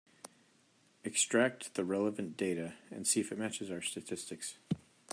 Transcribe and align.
Extract 1.03 1.75
the 1.75 1.85
relevant 1.85 2.35
data 2.35 2.73
and 2.89 3.05
see 3.05 3.19
if 3.19 3.31
it 3.31 3.37
matches 3.37 3.69
our 3.69 3.83
statistics. 3.83 4.57